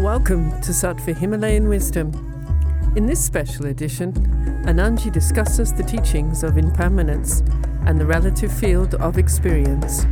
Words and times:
Welcome 0.00 0.50
to 0.62 0.72
Sattva 0.72 1.14
Himalayan 1.14 1.68
Wisdom. 1.68 2.08
In 2.96 3.04
this 3.04 3.22
special 3.22 3.66
edition, 3.66 4.14
Anandji 4.64 5.12
discusses 5.12 5.74
the 5.74 5.82
teachings 5.82 6.42
of 6.42 6.56
impermanence 6.56 7.42
and 7.84 8.00
the 8.00 8.06
relative 8.06 8.50
field 8.50 8.94
of 8.94 9.18
experience. 9.18 10.06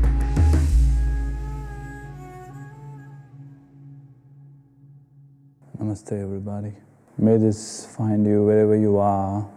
Namaste, 5.80 6.12
everybody. 6.22 6.74
May 7.16 7.38
this 7.38 7.86
find 7.86 8.26
you 8.26 8.44
wherever 8.44 8.76
you 8.76 8.98
are 8.98 9.48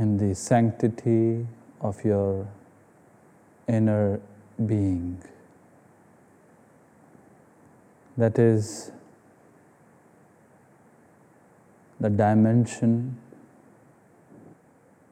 in 0.00 0.16
the 0.16 0.34
sanctity 0.34 1.46
of 1.80 2.04
your 2.04 2.44
inner 3.68 4.20
being. 4.66 5.22
That 8.20 8.38
is 8.38 8.92
the 11.98 12.10
dimension 12.10 13.16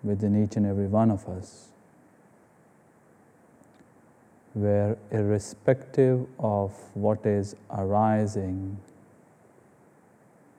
within 0.03 0.45
each 0.45 0.57
and 0.57 0.67
every 0.67 0.89
one 0.89 1.11
of 1.11 1.27
us 1.27 1.69
where, 4.53 4.99
irrespective 5.11 6.27
of 6.39 6.75
what 6.93 7.25
is 7.25 7.57
arising 7.71 8.77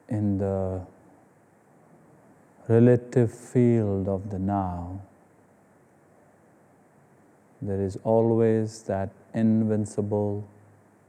in 0.08 0.38
the 0.38 0.80
relative 2.66 3.32
field 3.32 4.08
of 4.08 4.28
the 4.30 4.40
now, 4.40 5.00
there 7.62 7.80
is 7.80 7.96
always 8.02 8.82
that 8.82 9.10
invincible 9.34 10.48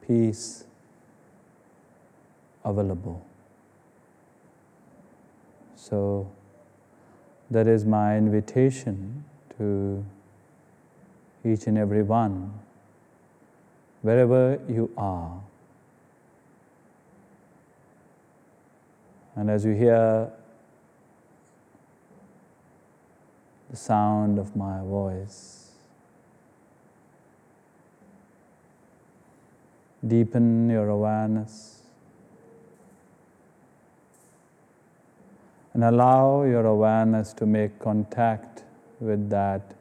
peace 0.07 0.65
available. 2.63 3.25
So, 5.75 6.29
that 7.49 7.67
is 7.67 7.85
my 7.85 8.17
invitation 8.17 9.25
to 9.57 10.05
each 11.43 11.67
and 11.67 11.77
every 11.77 12.03
one, 12.03 12.53
wherever 14.01 14.59
you 14.69 14.91
are. 14.95 15.41
And 19.35 19.49
as 19.49 19.65
you 19.65 19.73
hear 19.73 20.31
the 23.69 23.75
sound 23.75 24.37
of 24.37 24.55
my 24.55 24.81
voice, 24.81 25.71
deepen 30.07 30.69
your 30.69 30.89
awareness 30.89 31.80
and 35.73 35.83
allow 35.83 36.43
your 36.43 36.65
awareness 36.65 37.33
to 37.33 37.45
make 37.45 37.79
contact 37.79 38.63
with 38.99 39.29
that 39.29 39.73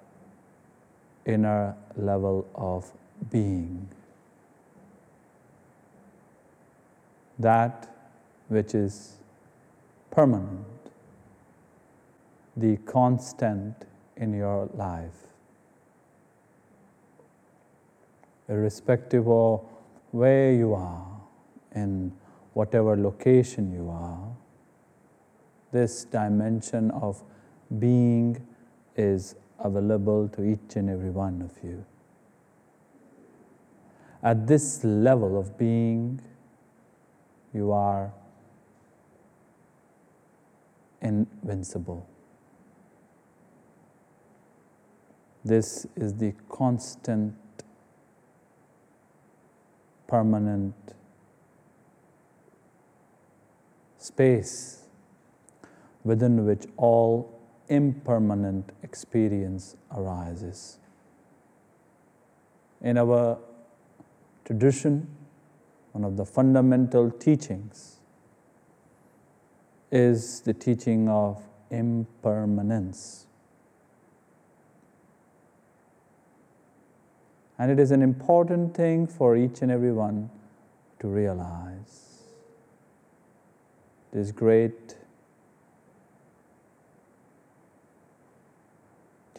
inner 1.27 1.75
level 1.97 2.47
of 2.55 2.91
being. 3.31 3.89
That 7.39 7.89
which 8.49 8.75
is 8.75 9.17
permanent, 10.11 10.67
the 12.57 12.77
constant 12.79 13.75
in 14.17 14.35
your 14.35 14.69
life. 14.75 15.27
Irrespective 18.49 19.29
of 19.29 19.65
where 20.11 20.53
you 20.53 20.75
are, 20.75 21.07
in 21.75 22.13
whatever 22.53 22.97
location 22.97 23.73
you 23.73 23.89
are, 23.89 24.30
this 25.73 26.05
dimension 26.05 26.91
of 26.91 27.23
being 27.79 28.47
is 28.97 29.37
available 29.59 30.29
to 30.29 30.43
each 30.45 30.77
and 30.77 30.91
every 30.91 31.11
one 31.11 31.43
of 31.43 31.53
you. 31.63 31.85
At 34.23 34.47
this 34.47 34.85
level 34.85 35.39
of 35.39 35.57
being, 35.57 36.21
you 37.55 37.73
are 37.73 38.13
invincible. 41.01 42.07
This 45.45 45.87
is 45.97 46.15
the 46.15 46.35
constant, 46.49 47.35
permanent 50.07 50.75
space 53.97 54.80
within 56.05 56.45
which 56.47 56.67
all 56.77 57.41
impermanent 57.69 58.71
experience 58.83 59.77
arises. 59.95 60.79
In 62.81 62.99
our 62.99 63.39
tradition, 64.45 65.07
one 65.93 66.05
of 66.05 66.17
the 66.17 66.25
fundamental 66.25 67.11
teachings 67.11 67.97
is 69.91 70.41
the 70.41 70.55
teaching 70.55 71.09
of 71.09 71.43
impermanence. 71.71 73.27
And 77.59 77.71
it 77.71 77.79
is 77.79 77.91
an 77.91 78.01
important 78.01 78.75
thing 78.75 79.07
for 79.07 79.37
each 79.37 79.61
and 79.61 79.71
every 79.71 79.93
one 79.93 80.31
to 81.01 81.09
realize. 81.09 82.23
This 84.13 84.33
great 84.33 84.97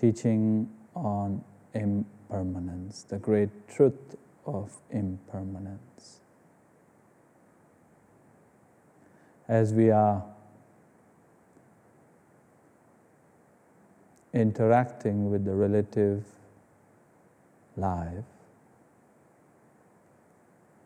teaching 0.01 0.67
on 0.95 1.43
impermanence, 1.75 3.03
the 3.03 3.17
great 3.19 3.49
truth 3.67 4.15
of 4.47 4.75
impermanence. 4.89 6.21
As 9.47 9.73
we 9.73 9.91
are 9.91 10.23
interacting 14.33 15.29
with 15.29 15.45
the 15.45 15.53
relative 15.53 16.23
life, 17.77 18.23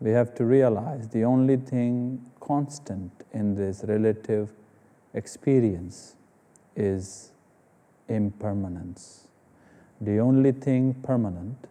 we 0.01 0.11
have 0.11 0.35
to 0.35 0.43
realize 0.43 1.07
the 1.07 1.23
only 1.23 1.55
thing 1.55 2.29
constant 2.41 3.11
in 3.31 3.55
this 3.55 3.85
relative 3.87 4.49
experience 5.13 6.15
is 6.75 7.31
impermanence. 8.07 9.27
The 10.01 10.19
only 10.19 10.51
thing 10.51 10.93
permanent 11.03 11.67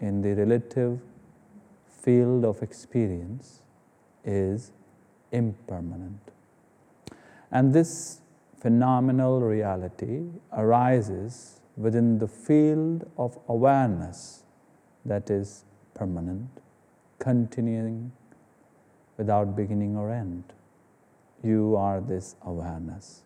in 0.00 0.22
the 0.22 0.34
relative 0.34 1.00
field 1.88 2.44
of 2.44 2.62
experience 2.62 3.62
is 4.24 4.72
impermanent. 5.30 6.20
And 7.50 7.72
this 7.72 8.20
phenomenal 8.58 9.40
reality 9.40 10.22
arises 10.52 11.60
within 11.76 12.18
the 12.18 12.28
field 12.28 13.08
of 13.16 13.38
awareness 13.48 14.44
that 15.04 15.30
is 15.30 15.64
permanent, 15.94 16.48
continuing 17.18 18.12
without 19.16 19.56
beginning 19.56 19.96
or 19.96 20.10
end. 20.10 20.44
You 21.42 21.76
are 21.76 22.00
this 22.00 22.36
awareness. 22.42 23.22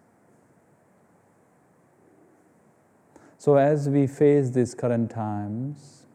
So, 3.39 3.57
as 3.57 3.89
we 3.89 4.07
face 4.07 4.51
these 4.51 4.75
current 4.75 5.11
times, 5.11 6.07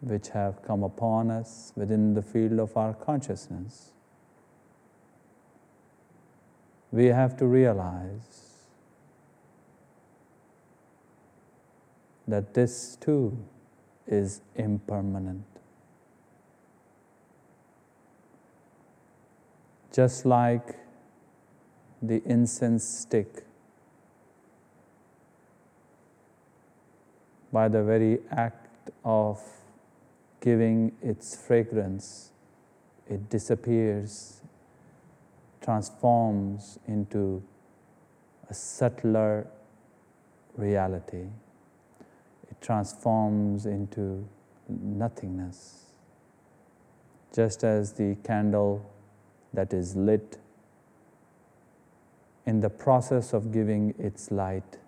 which 0.00 0.28
have 0.28 0.62
come 0.62 0.82
upon 0.82 1.30
us 1.30 1.72
within 1.74 2.14
the 2.14 2.22
field 2.22 2.60
of 2.60 2.76
our 2.76 2.94
consciousness, 2.94 3.92
we 6.92 7.06
have 7.06 7.36
to 7.38 7.46
realize 7.46 8.46
that 12.28 12.54
this 12.54 12.96
too 12.96 13.36
is 14.06 14.42
impermanent. 14.54 15.44
Just 19.92 20.24
like 20.26 20.76
the 22.02 22.22
incense 22.24 22.84
stick 22.84 23.45
by 27.56 27.68
the 27.68 27.82
very 27.82 28.18
act 28.32 28.90
of 29.02 29.40
giving 30.42 30.92
its 31.00 31.34
fragrance, 31.34 32.32
it 33.08 33.30
disappears, 33.30 34.42
transforms 35.62 36.78
into 36.86 37.42
a 38.50 38.52
subtler 38.52 39.46
reality. 40.58 41.28
It 42.50 42.60
transforms 42.60 43.64
into 43.64 44.28
nothingness. 44.68 45.60
just 47.36 47.64
as 47.64 47.92
the 47.94 48.16
candle 48.24 48.84
that 49.52 49.72
is 49.72 49.94
lit 49.94 50.38
in 52.46 52.60
the 52.60 52.70
process 52.70 53.32
of 53.32 53.50
giving 53.52 53.94
its 53.98 54.30
light, 54.30 54.78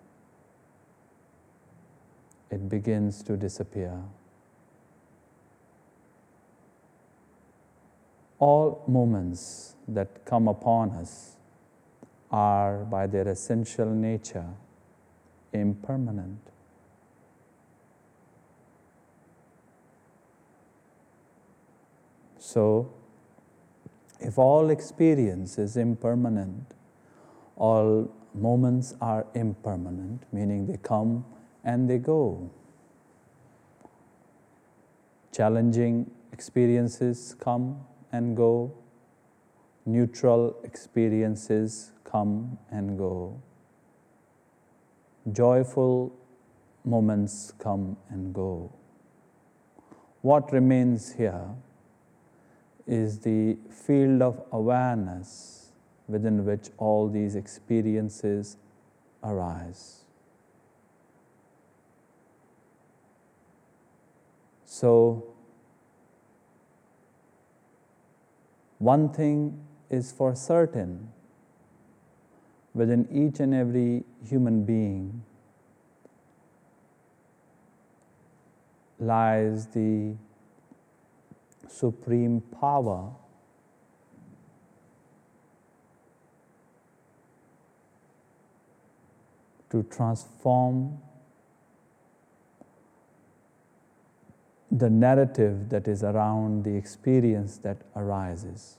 it 2.51 2.67
begins 2.69 3.23
to 3.23 3.37
disappear. 3.37 4.01
All 8.39 8.83
moments 8.87 9.75
that 9.87 10.25
come 10.25 10.47
upon 10.47 10.91
us 10.91 11.35
are, 12.31 12.85
by 12.85 13.07
their 13.07 13.27
essential 13.27 13.87
nature, 13.87 14.47
impermanent. 15.51 16.39
So, 22.37 22.91
if 24.19 24.37
all 24.37 24.69
experience 24.69 25.57
is 25.57 25.77
impermanent, 25.77 26.73
all 27.55 28.11
moments 28.33 28.95
are 29.01 29.25
impermanent, 29.33 30.23
meaning 30.31 30.65
they 30.65 30.77
come 30.77 31.25
and 31.63 31.89
they 31.89 31.97
go. 31.97 32.49
Challenging 35.31 36.09
experiences 36.33 37.35
come 37.39 37.81
and 38.11 38.35
go, 38.35 38.73
neutral 39.85 40.55
experiences 40.63 41.91
come 42.03 42.57
and 42.71 42.97
go, 42.97 43.41
joyful 45.31 46.11
moments 46.83 47.53
come 47.59 47.97
and 48.09 48.33
go. 48.33 48.71
What 50.21 50.51
remains 50.51 51.13
here 51.13 51.49
is 52.87 53.19
the 53.19 53.57
field 53.69 54.21
of 54.21 54.43
awareness 54.51 55.71
within 56.07 56.43
which 56.45 56.69
all 56.77 57.07
these 57.07 57.35
experiences 57.35 58.57
arise. 59.23 60.05
So, 64.79 65.25
one 68.77 69.09
thing 69.09 69.59
is 69.89 70.13
for 70.13 70.33
certain 70.35 71.11
within 72.73 73.05
each 73.11 73.41
and 73.41 73.53
every 73.53 74.05
human 74.23 74.63
being 74.63 75.21
lies 78.99 79.67
the 79.67 80.15
supreme 81.67 82.39
power 82.39 83.11
to 89.71 89.83
transform 89.83 90.99
the 94.79 94.89
narrative 94.89 95.69
that 95.69 95.87
is 95.87 96.03
around 96.03 96.63
the 96.63 96.75
experience 96.75 97.57
that 97.59 97.77
arises. 97.95 98.77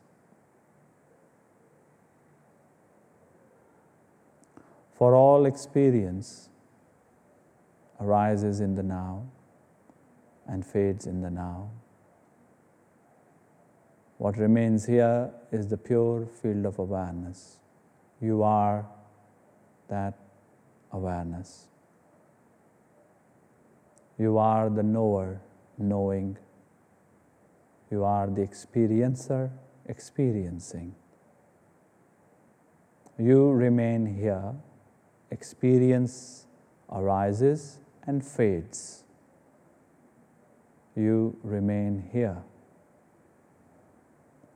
For 4.95 5.15
all 5.15 5.47
experience 5.47 6.49
arises 8.01 8.61
in 8.61 8.75
the 8.75 8.83
now 8.83 9.27
and 10.47 10.67
fades 10.67 11.07
in 11.07 11.23
the 11.23 11.31
now. 11.31 11.71
What 14.19 14.37
remains 14.37 14.87
here 14.87 15.31
is 15.51 15.69
the 15.69 15.79
pure 15.79 16.27
field 16.27 16.67
of 16.67 16.79
awareness. 16.79 17.59
You 18.21 18.43
are 18.43 18.85
that 19.89 20.19
awareness. 20.93 21.69
You 24.19 24.37
are 24.37 24.69
the 24.69 24.83
knower, 24.83 25.41
knowing. 25.81 26.39
You 27.91 28.05
are 28.05 28.29
the 28.29 28.43
experiencer, 28.43 29.51
experiencing. 29.87 30.95
You 33.19 33.51
remain 33.51 34.07
here. 34.07 34.55
Experience 35.31 36.47
arises 36.91 37.79
and 38.07 38.25
fades. 38.25 39.05
You 40.95 41.37
remain 41.43 42.09
here 42.13 42.43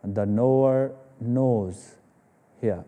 the 0.04 0.26
knower 0.26 0.94
knows 1.20 1.96
here. 2.60 2.84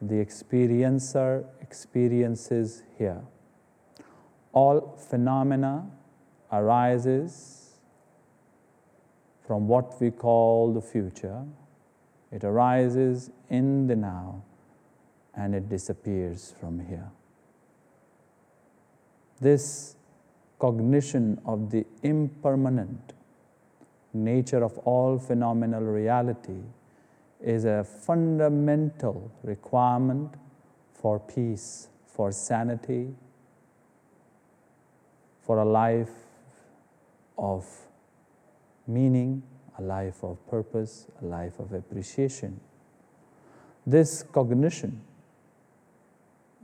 The 0.00 0.14
experiencer 0.14 1.44
experiences 1.60 2.82
here. 2.96 3.20
All 4.52 4.96
phenomena 4.96 5.90
arises 6.52 7.78
from 9.46 9.66
what 9.66 10.00
we 10.00 10.10
call 10.10 10.72
the 10.72 10.80
future. 10.80 11.44
It 12.30 12.44
arises 12.44 13.30
in 13.48 13.86
the 13.86 13.96
now 13.96 14.42
and 15.34 15.54
it 15.54 15.68
disappears 15.68 16.54
from 16.60 16.80
here. 16.86 17.10
This 19.40 19.96
cognition 20.58 21.40
of 21.46 21.70
the 21.70 21.86
impermanent 22.02 23.12
nature 24.12 24.62
of 24.64 24.76
all 24.78 25.18
phenomenal 25.18 25.82
reality 25.82 26.60
is 27.40 27.64
a 27.64 27.84
fundamental 27.84 29.30
requirement 29.42 30.34
for 30.92 31.20
peace, 31.20 31.88
for 32.06 32.32
sanity, 32.32 33.14
for 35.40 35.58
a 35.58 35.64
life 35.64 36.10
of 37.38 37.66
meaning, 38.86 39.42
a 39.78 39.82
life 39.82 40.22
of 40.22 40.44
purpose, 40.48 41.06
a 41.22 41.24
life 41.24 41.58
of 41.58 41.72
appreciation. 41.72 42.60
This 43.86 44.22
cognition 44.22 45.00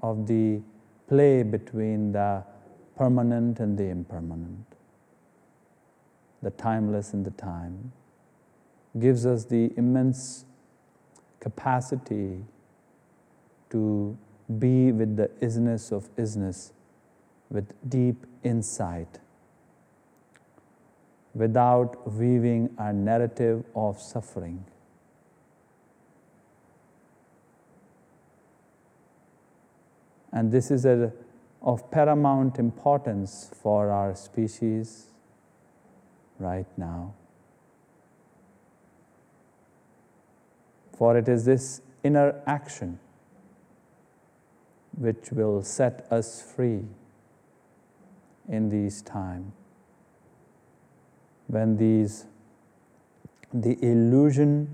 of 0.03 0.27
the 0.27 0.61
play 1.09 1.43
between 1.43 2.13
the 2.13 2.43
permanent 2.97 3.61
and 3.61 3.79
the 3.79 3.85
impermanent 3.85 4.75
the 6.45 6.51
timeless 6.51 7.15
in 7.15 7.25
the 7.25 7.31
time, 7.31 7.93
gives 9.01 9.27
us 9.27 9.47
the 9.47 9.73
immense 9.77 10.45
capacity 11.41 12.45
to 13.71 14.17
be 14.59 14.93
with 14.93 15.17
the 15.17 15.29
isness 15.41 15.91
of 15.91 16.15
isness 16.17 16.71
with 17.51 17.73
deep 17.89 18.27
insight 18.45 19.19
without 21.35 22.11
weaving 22.11 22.75
a 22.79 22.93
narrative 22.93 23.65
of 23.75 24.01
suffering. 24.01 24.65
And 30.33 30.51
this 30.51 30.71
is 30.71 30.85
a, 30.85 31.13
of 31.63 31.91
paramount 31.91 32.59
importance 32.59 33.51
for 33.63 33.91
our 33.91 34.15
species 34.15 35.07
right 36.39 36.67
now. 36.77 37.15
For 40.97 41.17
it 41.17 41.29
is 41.29 41.45
this 41.45 41.81
inner 42.05 42.41
action 42.47 43.01
which 44.97 45.31
will 45.33 45.63
set 45.63 46.07
us 46.11 46.43
free 46.43 46.85
in 48.49 48.69
these 48.69 49.03
times 49.03 49.64
when 51.47 51.77
these 51.77 52.27
the 53.53 53.79
illusion 53.83 54.69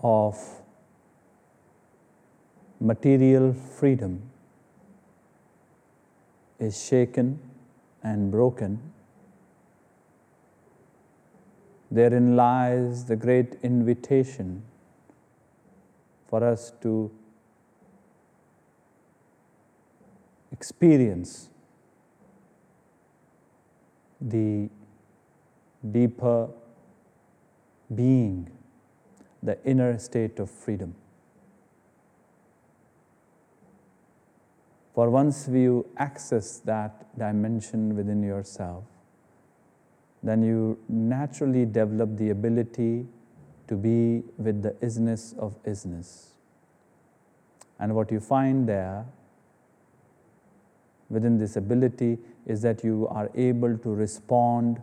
of 0.00 0.38
material 2.80 3.52
freedom 3.52 4.20
is 6.58 6.82
shaken 6.86 7.38
and 8.02 8.30
broken 8.30 8.78
Therein 11.94 12.34
lies 12.34 13.04
the 13.04 13.14
great 13.14 13.54
invitation 13.62 14.64
for 16.28 16.42
us 16.42 16.72
to 16.80 17.10
experience 20.50 21.50
the 24.20 24.68
deeper 25.90 26.48
being, 27.94 28.50
the 29.42 29.62
inner 29.64 29.98
state 29.98 30.38
of 30.38 30.50
freedom. 30.50 30.94
For 34.94 35.10
once 35.10 35.48
you 35.48 35.86
access 35.96 36.58
that 36.58 37.18
dimension 37.18 37.96
within 37.96 38.22
yourself, 38.22 38.84
then 40.22 40.42
you 40.42 40.78
naturally 40.88 41.66
develop 41.66 42.16
the 42.16 42.30
ability 42.30 43.06
to 43.66 43.76
be 43.76 44.22
with 44.38 44.62
the 44.62 44.70
isness 44.80 45.36
of 45.38 45.62
isness. 45.64 46.28
And 47.78 47.94
what 47.94 48.10
you 48.10 48.20
find 48.20 48.68
there 48.68 49.04
within 51.10 51.38
this 51.38 51.56
ability 51.56 52.18
is 52.46 52.62
that 52.62 52.84
you 52.84 53.08
are 53.08 53.30
able 53.34 53.76
to 53.78 53.90
respond 53.90 54.80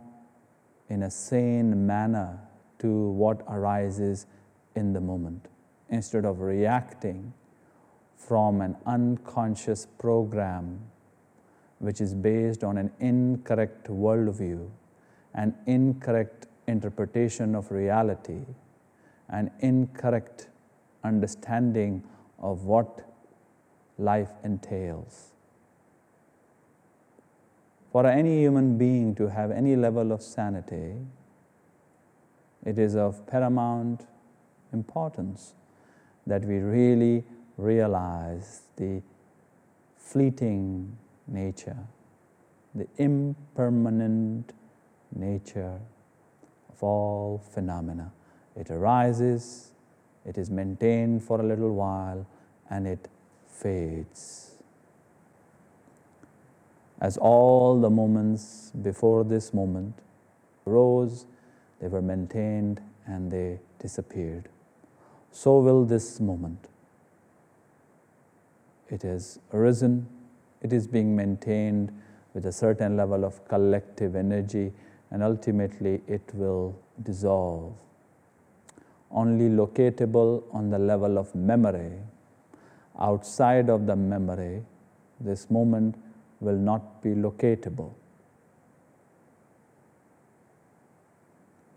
in 0.92 1.04
a 1.04 1.10
sane 1.10 1.86
manner 1.86 2.38
to 2.78 3.10
what 3.12 3.40
arises 3.48 4.26
in 4.76 4.92
the 4.92 5.00
moment 5.00 5.48
instead 5.88 6.26
of 6.26 6.40
reacting 6.40 7.32
from 8.14 8.60
an 8.60 8.76
unconscious 8.84 9.86
program 9.98 10.78
which 11.78 12.02
is 12.02 12.12
based 12.14 12.62
on 12.62 12.76
an 12.76 12.92
incorrect 13.00 13.88
worldview, 13.88 14.68
an 15.34 15.54
incorrect 15.66 16.46
interpretation 16.68 17.54
of 17.54 17.70
reality, 17.72 18.44
an 19.30 19.50
incorrect 19.60 20.48
understanding 21.04 22.04
of 22.38 22.64
what 22.64 23.08
life 23.98 24.32
entails. 24.44 25.32
For 27.92 28.06
any 28.06 28.38
human 28.40 28.78
being 28.78 29.14
to 29.16 29.28
have 29.28 29.50
any 29.50 29.76
level 29.76 30.12
of 30.12 30.22
sanity, 30.22 30.94
it 32.64 32.78
is 32.78 32.96
of 32.96 33.26
paramount 33.26 34.06
importance 34.72 35.52
that 36.26 36.42
we 36.46 36.56
really 36.56 37.22
realize 37.58 38.62
the 38.76 39.02
fleeting 39.98 40.96
nature, 41.28 41.76
the 42.74 42.88
impermanent 42.96 44.54
nature 45.14 45.78
of 46.70 46.82
all 46.82 47.42
phenomena. 47.52 48.10
It 48.56 48.70
arises, 48.70 49.72
it 50.24 50.38
is 50.38 50.50
maintained 50.50 51.22
for 51.22 51.42
a 51.42 51.44
little 51.44 51.74
while, 51.74 52.26
and 52.70 52.86
it 52.86 53.08
fades. 53.46 54.51
As 57.02 57.16
all 57.16 57.80
the 57.80 57.90
moments 57.90 58.70
before 58.80 59.24
this 59.24 59.52
moment 59.52 59.98
rose, 60.64 61.26
they 61.80 61.88
were 61.88 62.00
maintained 62.00 62.80
and 63.06 63.28
they 63.28 63.58
disappeared. 63.80 64.48
So 65.32 65.58
will 65.58 65.84
this 65.84 66.20
moment. 66.20 66.68
It 68.88 69.02
has 69.02 69.40
arisen, 69.52 70.06
it 70.60 70.72
is 70.72 70.86
being 70.86 71.16
maintained 71.16 71.90
with 72.34 72.46
a 72.46 72.52
certain 72.52 72.96
level 72.96 73.24
of 73.24 73.48
collective 73.48 74.14
energy, 74.14 74.72
and 75.10 75.24
ultimately 75.24 76.02
it 76.06 76.30
will 76.34 76.78
dissolve. 77.02 77.74
Only 79.10 79.48
locatable 79.48 80.44
on 80.52 80.70
the 80.70 80.78
level 80.78 81.18
of 81.18 81.34
memory. 81.34 81.94
Outside 82.96 83.68
of 83.68 83.86
the 83.86 83.96
memory, 83.96 84.62
this 85.18 85.50
moment 85.50 85.96
will 86.42 86.56
not 86.56 87.02
be 87.02 87.10
locatable. 87.10 87.94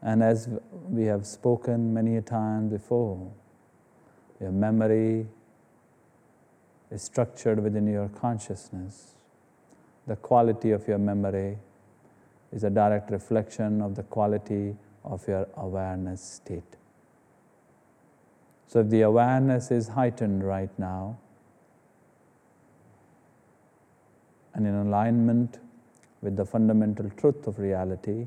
And 0.01 0.22
as 0.24 0.50
we 0.89 1.05
have 1.05 1.25
spoken 1.25 1.93
many 1.93 2.17
a 2.17 2.22
time 2.22 2.69
before, 2.69 3.31
your 4.39 4.51
memory 4.51 5.27
is 6.91 7.01
structured 7.01 7.63
within 7.63 7.88
your 7.88 8.10
consciousness. 8.10 9.15
The 10.07 10.15
quality 10.15 10.72
of 10.72 10.88
your 10.88 10.98
memory 10.98 11.57
is 12.51 12.63
a 12.63 12.69
direct 12.69 13.12
reflection 13.12 13.81
of 13.81 13.95
the 13.95 14.03
quality 14.03 14.75
of 15.03 15.27
your 15.27 15.48
awareness 15.57 16.22
state. 16.22 16.75
So, 18.67 18.79
if 18.79 18.89
the 18.89 19.01
awareness 19.01 19.72
is 19.72 19.89
heightened 19.89 20.43
right 20.43 20.72
now 20.77 21.17
and 24.55 24.65
in 24.65 24.74
alignment 24.74 25.59
with 26.21 26.35
the 26.38 26.45
fundamental 26.45 27.09
truth 27.12 27.45
of 27.45 27.59
reality, 27.59 28.25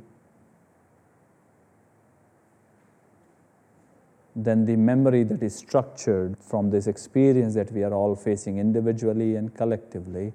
then 4.37 4.67
the 4.67 4.77
memory 4.77 5.25
that 5.25 5.43
is 5.43 5.57
structured 5.57 6.37
from 6.39 6.71
this 6.71 6.87
experience 6.87 7.55
that 7.55 7.73
we 7.73 7.83
are 7.83 7.93
all 7.93 8.15
facing 8.15 8.59
individually 8.59 9.35
and 9.35 9.55
collectively 9.55 10.33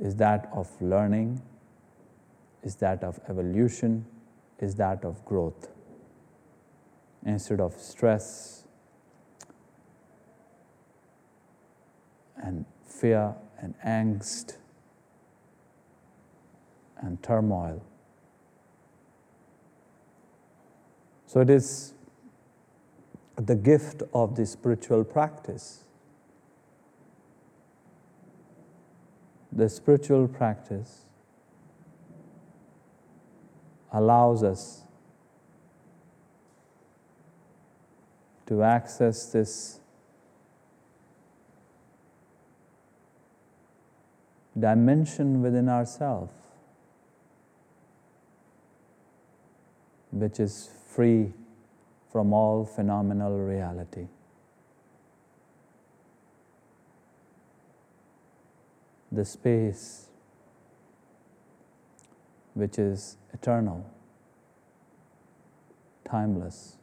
is 0.00 0.16
that 0.16 0.48
of 0.52 0.68
learning, 0.82 1.40
is 2.64 2.74
that 2.76 3.04
of 3.04 3.20
evolution, 3.28 4.04
is 4.58 4.74
that 4.74 5.04
of 5.04 5.24
growth. 5.24 5.68
Instead 7.24 7.60
of 7.60 7.74
stress 7.74 8.64
and 12.36 12.64
fear 12.84 13.34
and 13.60 13.74
angst 13.84 14.56
and 16.98 17.22
turmoil. 17.22 17.82
So 21.26 21.40
it 21.40 21.50
is 21.50 21.94
the 23.36 23.54
gift 23.54 24.02
of 24.14 24.36
the 24.36 24.46
spiritual 24.46 25.04
practice. 25.04 25.84
The 29.52 29.68
spiritual 29.68 30.28
practice 30.28 31.02
allows 33.92 34.42
us 34.42 34.82
to 38.46 38.62
access 38.62 39.26
this 39.26 39.80
dimension 44.58 45.42
within 45.42 45.68
ourselves, 45.68 46.32
which 50.20 50.40
is 50.40 50.70
free 50.88 51.32
from 52.10 52.32
all 52.32 52.64
phenomenal 52.64 53.38
reality. 53.38 54.06
The 59.12 59.24
space 59.24 60.08
which 62.54 62.78
is 62.78 63.18
eternal, 63.34 63.84
timeless, 66.08 66.76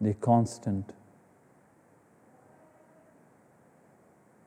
the 0.00 0.12
constant, 0.14 0.92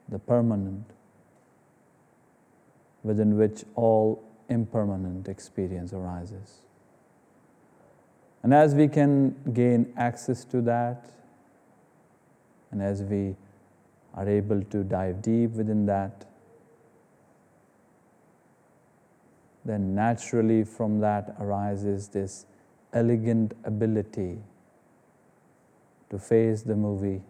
the 0.07 0.19
permanent, 0.19 0.86
within 3.03 3.36
which 3.38 3.63
all 3.75 4.24
impermanent 4.53 5.27
experience 5.27 5.91
arises. 5.93 6.62
And 8.41 8.53
as 8.53 8.75
we 8.75 8.88
can 8.88 9.36
gain 9.53 9.93
access 9.98 10.43
to 10.45 10.62
that, 10.62 11.10
and 12.72 12.81
as 12.81 13.03
we 13.03 13.36
are 14.13 14.27
able 14.27 14.62
to 14.63 14.83
dive 14.83 15.22
deep 15.22 15.51
within 15.51 15.86
that, 15.86 16.25
then 19.65 19.95
naturally 19.95 20.63
from 20.63 21.00
that 21.00 21.36
arises 21.39 22.10
this 22.10 22.45
elegant 22.91 23.53
ability 23.63 24.38
to 26.10 26.19
face 26.19 26.62
the 26.62 26.75
movie 26.75 27.22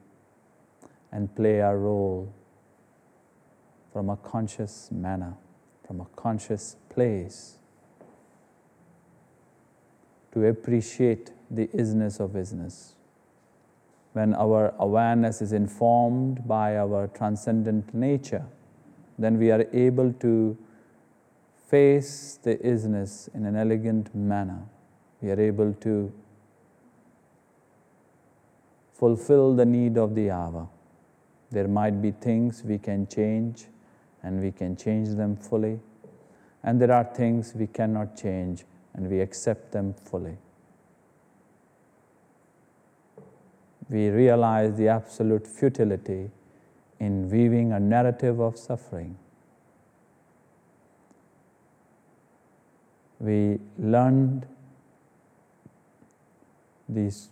and 1.11 1.33
play 1.35 1.61
our 1.61 1.77
role 1.77 2.33
from 3.93 4.09
a 4.09 4.17
conscious 4.17 4.89
manner, 4.91 5.35
from 5.93 6.01
a 6.01 6.05
conscious 6.15 6.75
place 6.89 7.59
to 10.31 10.43
appreciate 10.47 11.31
the 11.51 11.67
isness 11.67 12.19
of 12.19 12.31
isness. 12.31 12.93
When 14.13 14.33
our 14.33 14.73
awareness 14.79 15.39
is 15.39 15.53
informed 15.53 16.47
by 16.47 16.77
our 16.77 17.07
transcendent 17.07 17.93
nature, 17.93 18.43
then 19.19 19.37
we 19.37 19.51
are 19.51 19.67
able 19.71 20.11
to 20.13 20.57
face 21.67 22.39
the 22.41 22.55
isness 22.55 23.29
in 23.35 23.45
an 23.45 23.55
elegant 23.55 24.15
manner. 24.15 24.63
We 25.21 25.29
are 25.29 25.39
able 25.39 25.73
to 25.73 26.11
fulfill 28.93 29.55
the 29.55 29.65
need 29.65 29.99
of 29.99 30.15
the 30.15 30.31
hour. 30.31 30.67
There 31.51 31.67
might 31.67 32.01
be 32.01 32.09
things 32.09 32.63
we 32.63 32.79
can 32.79 33.05
change, 33.05 33.67
and 34.23 34.41
we 34.41 34.51
can 34.51 34.75
change 34.75 35.09
them 35.09 35.35
fully, 35.35 35.79
and 36.63 36.79
there 36.79 36.91
are 36.91 37.03
things 37.03 37.53
we 37.55 37.67
cannot 37.67 38.15
change, 38.15 38.63
and 38.93 39.09
we 39.09 39.19
accept 39.19 39.71
them 39.71 39.93
fully. 39.93 40.37
We 43.89 44.09
realize 44.09 44.75
the 44.75 44.87
absolute 44.87 45.45
futility 45.45 46.31
in 46.99 47.29
weaving 47.29 47.73
a 47.73 47.79
narrative 47.79 48.39
of 48.39 48.57
suffering. 48.57 49.17
we 53.23 53.57
learned 53.79 54.45
this 56.89 57.29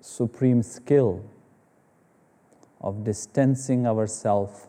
supreme 0.00 0.62
skill 0.62 1.24
of 2.82 3.04
distancing 3.04 3.86
ourselves 3.86 4.66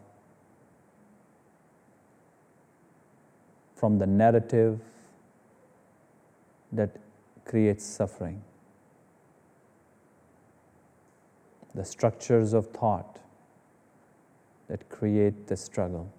from 3.76 3.98
the 3.98 4.06
narrative 4.06 4.80
that 6.72 6.96
creates 7.44 7.84
suffering. 7.84 8.42
The 11.76 11.84
structures 11.84 12.54
of 12.54 12.68
thought 12.68 13.20
that 14.68 14.90
create 14.90 15.48
the 15.48 15.58
struggle. 15.58 16.14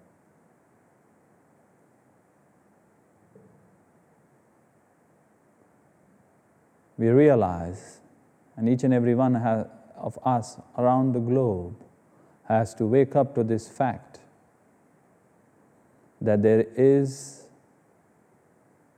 We 6.97 7.07
realize, 7.07 7.99
and 8.55 8.69
each 8.69 8.83
and 8.83 8.93
every 8.93 9.15
one 9.15 9.35
of 9.35 10.19
us 10.23 10.57
around 10.77 11.13
the 11.13 11.19
globe 11.19 11.84
has 12.47 12.73
to 12.75 12.85
wake 12.85 13.15
up 13.15 13.35
to 13.35 13.43
this 13.43 13.67
fact 13.67 14.19
that 16.21 16.41
there 16.41 16.65
is 16.75 17.47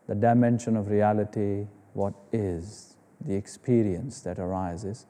the 0.08 0.16
dimension 0.16 0.77
of 0.77 0.89
reality, 0.89 1.68
what 1.94 2.13
is 2.32 2.96
the 3.22 3.34
experience 3.34 4.22
that 4.22 4.39
arises. 4.39 5.06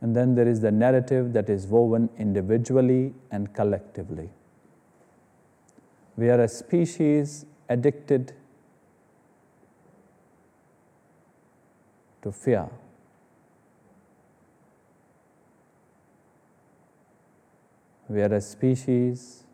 And 0.00 0.14
then 0.14 0.34
there 0.34 0.46
is 0.46 0.60
the 0.60 0.70
narrative 0.70 1.32
that 1.32 1.48
is 1.48 1.66
woven 1.66 2.10
individually 2.18 3.14
and 3.30 3.52
collectively. 3.54 4.30
We 6.16 6.28
are 6.28 6.40
a 6.40 6.48
species 6.48 7.46
addicted 7.68 8.32
to 12.22 12.32
fear. 12.32 12.68
We 18.08 18.22
are 18.22 18.32
a 18.32 18.40
species 18.40 19.44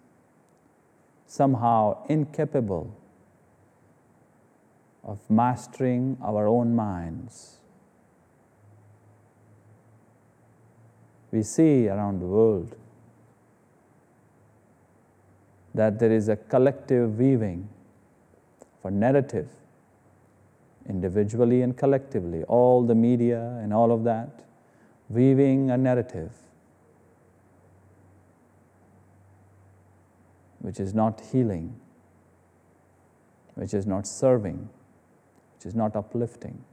somehow 1.26 2.04
incapable 2.08 2.94
of 5.02 5.18
mastering 5.30 6.18
our 6.22 6.46
own 6.46 6.74
minds. 6.74 7.58
We 11.30 11.42
see 11.42 11.88
around 11.88 12.20
the 12.20 12.26
world 12.26 12.76
that 15.74 15.98
there 15.98 16.12
is 16.12 16.28
a 16.28 16.36
collective 16.36 17.18
weaving 17.18 17.68
for 18.82 18.90
narrative, 18.90 19.48
individually 20.86 21.62
and 21.62 21.74
collectively, 21.74 22.42
all 22.44 22.82
the 22.82 22.94
media 22.94 23.58
and 23.62 23.72
all 23.72 23.90
of 23.90 24.04
that, 24.04 24.44
weaving 25.08 25.70
a 25.70 25.78
narrative 25.78 26.32
which 30.62 30.80
is 30.80 30.94
not 30.94 31.20
healing, 31.32 31.78
which 33.54 33.74
is 33.74 33.86
not 33.86 34.06
serving 34.06 34.68
which 35.62 35.68
is 35.68 35.76
not 35.76 35.94
uplifting. 35.94 36.64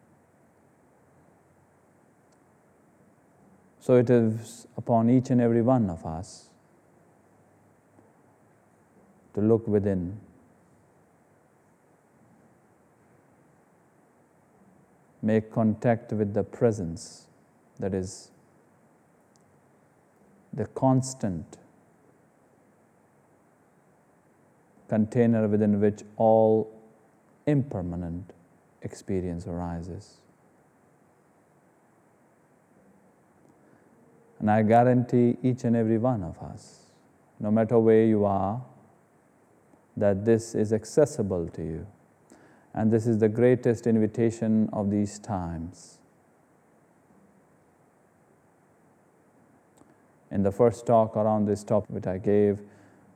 So 3.80 3.98
it 3.98 4.10
is 4.10 4.66
upon 4.78 5.12
each 5.12 5.30
and 5.30 5.40
every 5.40 5.62
one 5.62 5.92
of 5.92 6.08
us 6.08 6.50
to 9.36 9.42
look 9.42 9.68
within. 9.68 10.20
Make 15.22 15.52
contact 15.52 16.12
with 16.14 16.34
the 16.34 16.44
presence 16.44 17.28
that 17.80 17.94
is 17.94 18.32
the 20.52 20.66
constant 20.66 21.58
container 24.90 25.48
within 25.48 25.80
which 25.80 26.02
all 26.18 26.76
impermanent 27.46 28.34
experience 28.82 29.48
arises. 29.48 30.18
And 34.40 34.50
I 34.50 34.64
guarantee 34.64 35.38
each 35.44 35.64
and 35.64 35.76
every 35.76 35.98
one 35.98 36.24
of 36.24 36.40
us, 36.40 36.86
no 37.40 37.52
matter 37.52 37.78
where 37.78 38.06
you 38.06 38.26
are, 38.26 38.62
that 39.98 40.26
this 40.26 40.56
is 40.56 40.72
accessible 40.72 41.48
to 41.50 41.62
you. 41.62 41.88
And 42.74 42.92
this 42.92 43.06
is 43.06 43.18
the 43.18 43.28
greatest 43.28 43.86
invitation 43.86 44.70
of 44.72 44.90
these 44.90 45.20
times. 45.20 46.00
In 50.32 50.44
the 50.44 50.52
first 50.52 50.86
talk 50.86 51.18
around 51.18 51.46
this 51.46 51.64
topic 51.64 51.90
which 51.90 52.08
I 52.08 52.18
gave, 52.18 52.62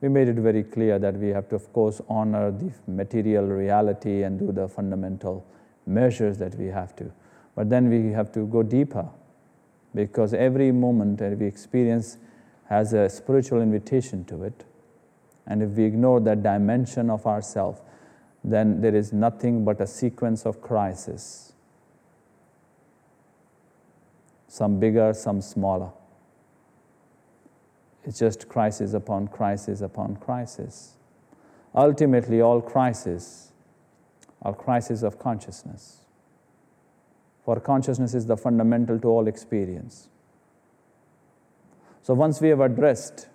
we 0.04 0.10
made 0.10 0.28
it 0.28 0.36
very 0.36 0.62
clear 0.62 0.98
that 0.98 1.14
we 1.16 1.28
have 1.28 1.48
to, 1.48 1.54
of 1.54 1.72
course, 1.72 1.98
honor 2.10 2.50
the 2.50 2.70
material 2.86 3.46
reality 3.46 4.22
and 4.22 4.38
do 4.38 4.52
the 4.52 4.68
fundamental 4.68 5.46
measures 5.86 6.36
that 6.36 6.54
we 6.56 6.66
have 6.66 6.94
to. 6.94 7.10
But 7.56 7.70
then 7.70 7.88
we 7.88 8.12
have 8.12 8.30
to 8.32 8.46
go 8.46 8.62
deeper 8.62 9.08
because 9.94 10.34
every 10.34 10.72
moment 10.72 11.16
that 11.20 11.38
we 11.38 11.46
experience 11.46 12.18
has 12.68 12.92
a 12.92 13.08
spiritual 13.08 13.62
invitation 13.62 14.26
to 14.26 14.44
it. 14.44 14.66
And 15.46 15.62
if 15.62 15.70
we 15.70 15.84
ignore 15.84 16.20
that 16.20 16.42
dimension 16.42 17.08
of 17.08 17.26
ourself, 17.26 17.80
then 18.44 18.82
there 18.82 18.94
is 18.94 19.10
nothing 19.10 19.64
but 19.64 19.80
a 19.80 19.86
sequence 19.86 20.44
of 20.44 20.60
crises. 20.60 21.54
Some 24.48 24.78
bigger, 24.78 25.14
some 25.14 25.40
smaller. 25.40 25.92
It's 28.04 28.18
just 28.18 28.48
crisis 28.48 28.92
upon 28.92 29.28
crisis 29.28 29.80
upon 29.80 30.16
crisis. 30.16 30.94
Ultimately, 31.74 32.40
all 32.40 32.60
crises 32.60 33.52
or 34.40 34.54
crisis 34.54 35.02
of 35.02 35.18
consciousness. 35.18 36.04
For 37.44 37.60
consciousness 37.60 38.14
is 38.14 38.26
the 38.26 38.36
fundamental 38.36 38.98
to 39.00 39.08
all 39.08 39.26
experience. 39.26 40.08
So 42.02 42.14
once 42.14 42.40
we 42.40 42.50
have 42.50 42.60
addressed 42.60 43.28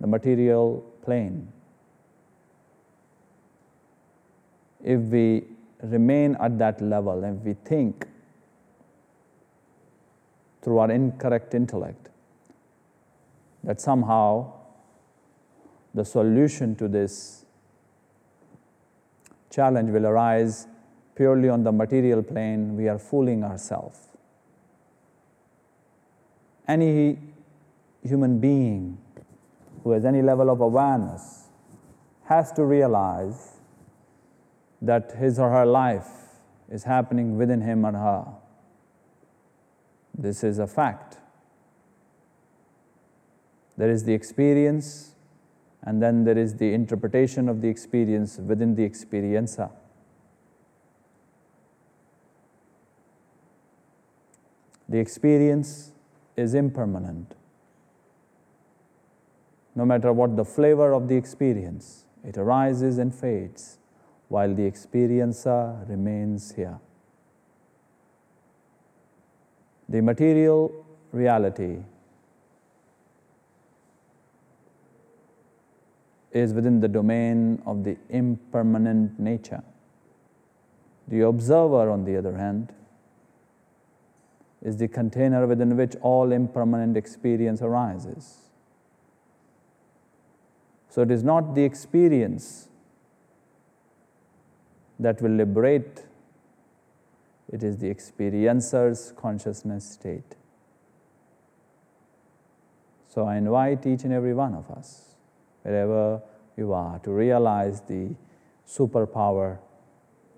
the 0.00 0.06
material 0.06 0.84
plane, 1.02 1.52
if 4.82 5.00
we 5.00 5.44
remain 5.82 6.36
at 6.40 6.58
that 6.58 6.80
level 6.80 7.24
and 7.24 7.44
we 7.44 7.54
think 7.54 8.06
through 10.62 10.78
our 10.78 10.90
incorrect 10.90 11.54
intellect 11.54 12.09
that 13.64 13.80
somehow 13.80 14.52
the 15.94 16.04
solution 16.04 16.74
to 16.76 16.88
this 16.88 17.44
challenge 19.50 19.90
will 19.90 20.06
arise 20.06 20.66
purely 21.14 21.48
on 21.48 21.64
the 21.64 21.72
material 21.72 22.22
plane, 22.22 22.76
we 22.76 22.88
are 22.88 22.98
fooling 22.98 23.44
ourselves. 23.44 23.98
Any 26.66 27.18
human 28.02 28.38
being 28.38 28.98
who 29.82 29.90
has 29.90 30.04
any 30.04 30.22
level 30.22 30.48
of 30.50 30.60
awareness 30.60 31.48
has 32.24 32.52
to 32.52 32.64
realize 32.64 33.58
that 34.80 35.12
his 35.12 35.38
or 35.38 35.50
her 35.50 35.66
life 35.66 36.08
is 36.70 36.84
happening 36.84 37.36
within 37.36 37.60
him 37.60 37.84
or 37.84 37.92
her. 37.92 38.26
This 40.16 40.44
is 40.44 40.58
a 40.58 40.66
fact. 40.66 41.18
There 43.80 43.88
is 43.88 44.04
the 44.04 44.12
experience 44.12 45.14
and 45.82 46.02
then 46.02 46.24
there 46.24 46.36
is 46.36 46.56
the 46.56 46.74
interpretation 46.74 47.48
of 47.48 47.62
the 47.62 47.68
experience 47.68 48.36
within 48.36 48.74
the 48.74 48.86
experiencer. 48.86 49.70
The 54.86 54.98
experience 54.98 55.92
is 56.36 56.52
impermanent. 56.52 57.34
No 59.74 59.86
matter 59.86 60.12
what 60.12 60.36
the 60.36 60.44
flavor 60.44 60.92
of 60.92 61.08
the 61.08 61.16
experience, 61.16 62.04
it 62.22 62.36
arises 62.36 62.98
and 62.98 63.14
fades 63.14 63.78
while 64.28 64.54
the 64.54 64.70
experiencer 64.70 65.88
remains 65.88 66.52
here. 66.52 66.78
The 69.88 70.02
material 70.02 70.84
reality 71.12 71.78
is 76.32 76.52
within 76.54 76.80
the 76.80 76.88
domain 76.88 77.62
of 77.66 77.84
the 77.84 77.96
impermanent 78.08 79.18
nature. 79.18 79.62
The 81.08 81.22
observer, 81.22 81.90
on 81.90 82.04
the 82.04 82.16
other 82.16 82.36
hand, 82.36 82.72
is 84.62 84.76
the 84.76 84.88
container 84.88 85.46
within 85.46 85.76
which 85.76 85.96
all 86.02 86.32
impermanent 86.32 86.96
experience 86.96 87.62
arises. 87.62 88.50
So 90.88 91.02
it 91.02 91.10
is 91.10 91.24
not 91.24 91.54
the 91.54 91.64
experience 91.64 92.68
that 94.98 95.22
will 95.22 95.30
liberate. 95.30 96.04
It 97.48 97.62
is 97.62 97.78
the 97.78 97.88
experiencer's 97.88 99.12
consciousness 99.16 99.88
state. 99.90 100.36
So 103.08 103.24
I 103.24 103.36
invite 103.36 103.86
each 103.86 104.04
and 104.04 104.12
every 104.12 104.34
one 104.34 104.54
of 104.54 104.70
us, 104.70 105.09
wherever 105.62 106.20
you 106.56 106.72
are, 106.72 106.98
to 107.00 107.10
realize 107.10 107.80
the 107.82 108.14
superpower 108.66 109.58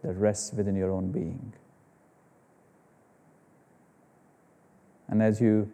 that 0.02 0.14
rests 0.14 0.52
within 0.52 0.74
your 0.74 0.90
own 0.90 1.10
being. 1.12 1.52
And 5.08 5.22
as 5.22 5.40
you 5.40 5.70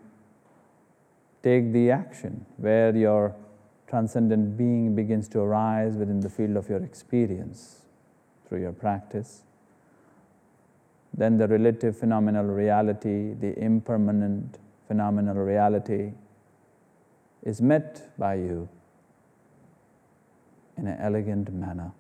take 1.43 1.73
the 1.73 1.91
action 1.91 2.45
where 2.57 2.95
your 2.95 3.35
transcendent 3.87 4.57
being 4.57 4.95
begins 4.95 5.29
to 5.29 5.41
arise 5.41 5.95
within 5.97 6.21
the 6.21 6.29
field 6.29 6.57
of 6.57 6.69
your 6.69 6.83
experience 6.83 7.83
through 8.49 8.61
your 8.61 8.73
practice, 8.73 9.43
then 11.15 11.39
the 11.39 11.49
relative 11.49 11.97
phenomenal 11.97 12.45
reality, 12.45 13.35
the 13.35 13.59
impermanent 13.59 14.59
phenomenal 14.87 15.37
reality, 15.37 16.13
is 17.43 17.63
met 17.63 18.11
by 18.19 18.35
you 18.35 18.69
in 20.79 20.87
an 20.87 20.99
elegant 21.01 21.53
manner. 21.53 21.93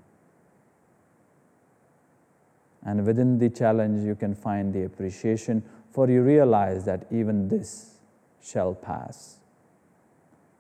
And 2.85 3.05
within 3.05 3.39
the 3.39 3.51
challenge, 3.51 4.05
you 4.05 4.15
can 4.15 4.35
find 4.35 4.73
the 4.73 4.85
appreciation, 4.85 5.63
for 5.91 6.09
you 6.09 6.23
realize 6.23 6.85
that 6.85 7.07
even 7.11 7.49
this 7.49 7.99
shall 8.41 8.75
pass. 8.75 9.41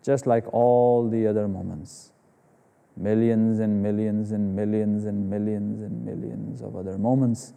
Just 0.02 0.26
like 0.26 0.52
all 0.52 1.08
the 1.08 1.26
other 1.26 1.48
moments, 1.48 2.12
millions 2.96 3.60
and 3.60 3.82
millions 3.82 4.32
and 4.32 4.54
millions 4.54 5.04
and 5.04 5.30
millions 5.30 5.80
and 5.80 6.04
millions 6.04 6.60
of 6.60 6.76
other 6.76 6.98
moments 6.98 7.52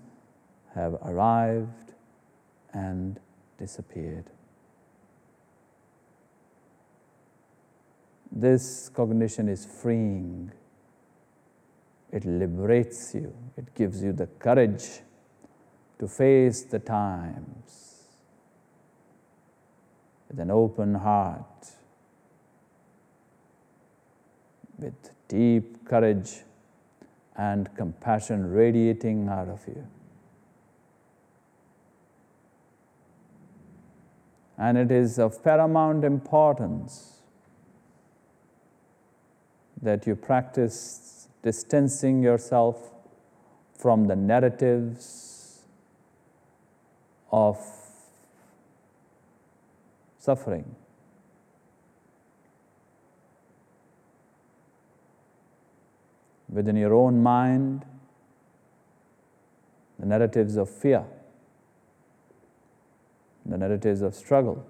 have 0.76 0.93
arrived 1.04 1.93
and 2.74 3.19
disappeared. 3.58 4.30
This 8.31 8.89
cognition 8.89 9.49
is 9.49 9.65
freeing. 9.65 10.51
It 12.11 12.25
liberates 12.25 13.13
you. 13.13 13.33
It 13.57 13.75
gives 13.75 14.01
you 14.01 14.13
the 14.13 14.27
courage 14.27 15.01
to 15.99 16.07
face 16.07 16.63
the 16.63 16.79
times 16.79 18.05
with 20.29 20.39
an 20.39 20.49
open 20.49 20.95
heart, 20.95 21.67
with 24.79 24.93
deep 25.27 25.85
courage 25.85 26.41
and 27.35 27.73
compassion 27.75 28.49
radiating 28.49 29.27
out 29.27 29.49
of 29.49 29.61
you. 29.67 29.85
And 34.57 34.77
it 34.77 34.91
is 34.91 35.19
of 35.19 35.43
paramount 35.43 36.05
importance 36.05 37.20
that 39.81 40.05
you 40.05 40.15
practice 40.15 41.27
distancing 41.41 42.21
yourself 42.21 42.91
from 43.77 44.07
the 44.07 44.15
narratives 44.15 45.63
of 47.31 47.57
suffering. 50.19 50.75
Within 56.47 56.75
your 56.75 56.93
own 56.93 57.23
mind, 57.23 57.85
the 59.97 60.05
narratives 60.05 60.57
of 60.57 60.69
fear, 60.69 61.05
the 63.45 63.57
narratives 63.57 64.01
of 64.01 64.13
struggle, 64.13 64.65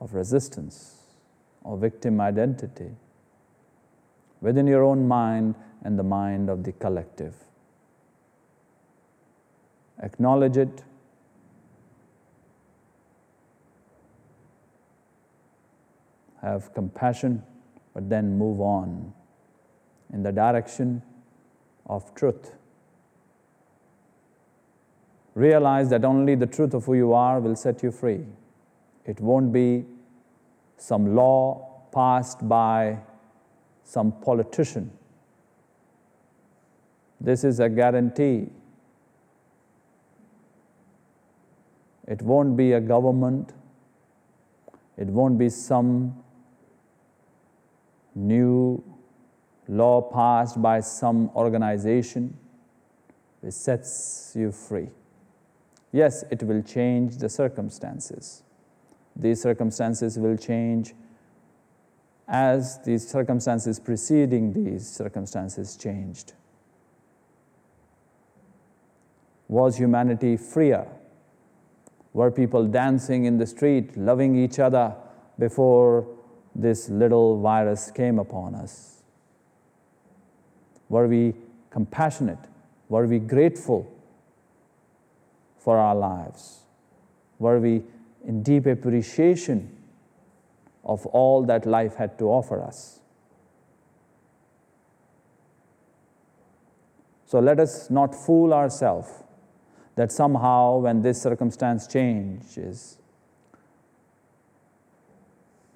of 0.00 0.14
resistance 0.14 0.99
or 1.62 1.76
victim 1.76 2.20
identity 2.20 2.90
within 4.40 4.66
your 4.66 4.82
own 4.82 5.06
mind 5.06 5.54
and 5.84 5.98
the 5.98 6.02
mind 6.02 6.48
of 6.48 6.64
the 6.64 6.72
collective. 6.72 7.34
Acknowledge 10.02 10.56
it. 10.56 10.82
Have 16.40 16.72
compassion, 16.72 17.42
but 17.92 18.08
then 18.08 18.38
move 18.38 18.60
on 18.60 19.12
in 20.12 20.22
the 20.22 20.32
direction 20.32 21.02
of 21.86 22.14
truth. 22.14 22.52
Realize 25.34 25.90
that 25.90 26.04
only 26.04 26.34
the 26.34 26.46
truth 26.46 26.72
of 26.72 26.86
who 26.86 26.94
you 26.94 27.12
are 27.12 27.40
will 27.40 27.56
set 27.56 27.82
you 27.82 27.90
free. 27.90 28.24
It 29.04 29.20
won't 29.20 29.52
be 29.52 29.84
some 30.80 31.14
law 31.14 31.84
passed 31.92 32.48
by 32.48 32.98
some 33.84 34.12
politician. 34.12 34.90
This 37.20 37.44
is 37.44 37.60
a 37.60 37.68
guarantee. 37.68 38.48
It 42.08 42.22
won't 42.22 42.56
be 42.56 42.72
a 42.72 42.80
government, 42.80 43.52
it 44.96 45.08
won't 45.08 45.38
be 45.38 45.50
some 45.50 46.16
new 48.14 48.82
law 49.68 50.00
passed 50.00 50.62
by 50.62 50.80
some 50.80 51.30
organization 51.36 52.36
which 53.42 53.52
sets 53.52 54.32
you 54.34 54.50
free. 54.50 54.88
Yes, 55.92 56.24
it 56.30 56.42
will 56.42 56.62
change 56.62 57.18
the 57.18 57.28
circumstances 57.28 58.44
these 59.20 59.40
circumstances 59.40 60.18
will 60.18 60.36
change 60.36 60.94
as 62.28 62.78
these 62.84 63.06
circumstances 63.06 63.80
preceding 63.80 64.52
these 64.52 64.88
circumstances 64.88 65.76
changed. 65.76 66.32
Was 69.48 69.76
humanity 69.76 70.36
freer? 70.36 70.86
Were 72.12 72.30
people 72.30 72.66
dancing 72.66 73.24
in 73.24 73.38
the 73.38 73.46
street, 73.46 73.96
loving 73.96 74.36
each 74.36 74.58
other 74.58 74.94
before 75.38 76.06
this 76.54 76.88
little 76.88 77.40
virus 77.40 77.90
came 77.90 78.18
upon 78.18 78.54
us? 78.54 79.02
Were 80.88 81.08
we 81.08 81.34
compassionate? 81.70 82.38
Were 82.88 83.06
we 83.06 83.18
grateful 83.18 83.92
for 85.58 85.78
our 85.78 85.94
lives? 85.94 86.60
Were 87.38 87.60
we 87.60 87.82
in 88.26 88.42
deep 88.42 88.66
appreciation 88.66 89.76
of 90.84 91.06
all 91.06 91.44
that 91.44 91.66
life 91.66 91.96
had 91.96 92.18
to 92.18 92.26
offer 92.26 92.62
us. 92.62 93.00
So 97.26 97.38
let 97.38 97.60
us 97.60 97.90
not 97.90 98.14
fool 98.14 98.52
ourselves 98.52 99.08
that 99.94 100.10
somehow, 100.10 100.78
when 100.78 101.02
this 101.02 101.22
circumstance 101.22 101.86
changes, 101.86 102.98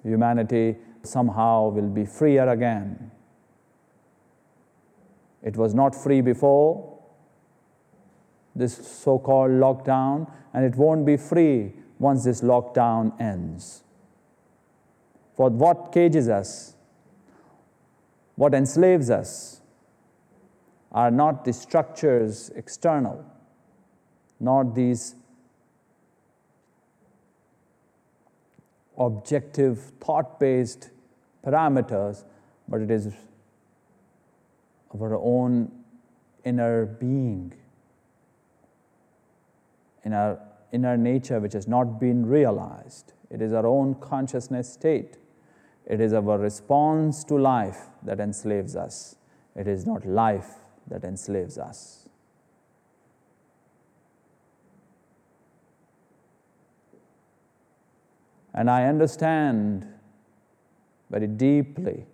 humanity 0.03 0.75
somehow 1.03 1.69
will 1.69 1.89
be 1.89 2.05
freer 2.05 2.47
again. 2.49 3.11
It 5.43 5.55
was 5.55 5.73
not 5.73 5.95
free 5.95 6.21
before 6.21 6.91
this 8.55 8.75
so 8.75 9.19
called 9.19 9.51
lockdown, 9.51 10.31
and 10.53 10.65
it 10.65 10.75
won't 10.75 11.05
be 11.05 11.17
free 11.17 11.73
once 11.99 12.23
this 12.23 12.41
lockdown 12.41 13.19
ends. 13.19 13.83
For 15.35 15.49
what 15.49 15.91
cages 15.91 16.29
us, 16.29 16.75
what 18.35 18.53
enslaves 18.53 19.09
us, 19.09 19.61
are 20.91 21.11
not 21.11 21.43
the 21.43 21.51
structures 21.51 22.51
external, 22.55 23.25
not 24.39 24.75
these 24.75 25.15
objective, 28.97 29.91
thought 29.99 30.39
based 30.39 30.89
parameters, 31.45 32.23
but 32.67 32.81
it 32.81 32.89
is 32.89 33.13
our 34.93 35.15
own 35.15 35.69
inner 36.45 36.85
being, 36.85 37.53
in 40.03 40.13
our 40.13 40.39
inner 40.75 40.97
nature 40.97 41.39
which 41.39 41.53
has 41.53 41.67
not 41.67 41.99
been 41.99 42.25
realized. 42.25 43.13
It 43.29 43.41
is 43.41 43.53
our 43.53 43.65
own 43.65 43.95
consciousness 43.95 44.71
state. 44.71 45.17
It 45.85 46.01
is 46.01 46.13
our 46.13 46.37
response 46.37 47.23
to 47.25 47.37
life 47.37 47.89
that 48.03 48.19
enslaves 48.19 48.75
us. 48.75 49.15
It 49.55 49.67
is 49.67 49.85
not 49.85 50.05
life 50.05 50.55
that 50.87 51.03
enslaves 51.03 51.57
us. 51.57 52.09
And 58.53 58.69
I 58.69 58.85
understand 58.85 59.87
very 61.09 61.27
deeply 61.27 62.05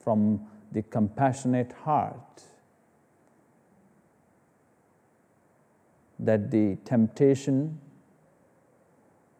from 0.00 0.46
the 0.72 0.82
compassionate 0.82 1.72
heart 1.72 2.42
that 6.18 6.50
the 6.50 6.76
temptation 6.84 7.80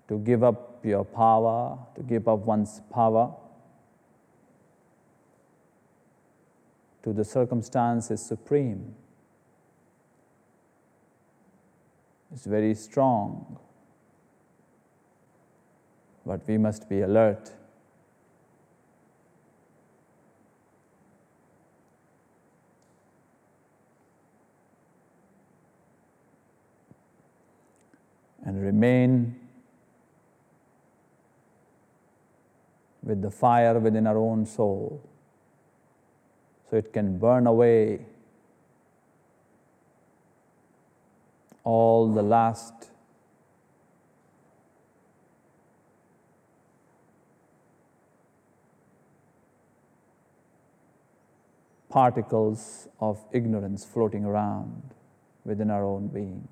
to 0.08 0.18
give 0.18 0.44
up 0.44 0.84
your 0.84 1.04
power, 1.04 1.78
to 1.96 2.02
give 2.02 2.28
up 2.28 2.40
one's 2.40 2.80
power 2.92 3.34
to 7.02 7.12
the 7.12 7.24
circumstances 7.24 8.20
supreme. 8.20 8.94
It's 12.32 12.46
very 12.46 12.74
strong. 12.74 13.58
But 16.24 16.40
we 16.48 16.58
must 16.58 16.88
be 16.88 17.02
alert. 17.02 17.52
And 28.44 28.60
remain 28.60 29.45
with 33.06 33.22
the 33.22 33.30
fire 33.30 33.78
within 33.78 34.06
our 34.06 34.18
own 34.18 34.44
soul 34.44 35.00
so 36.68 36.76
it 36.76 36.92
can 36.92 37.16
burn 37.18 37.46
away 37.46 38.00
all 41.62 42.12
the 42.12 42.22
last 42.22 42.90
particles 51.88 52.88
of 53.00 53.24
ignorance 53.32 53.84
floating 53.84 54.24
around 54.24 54.82
within 55.44 55.70
our 55.70 55.84
own 55.84 56.08
being. 56.08 56.46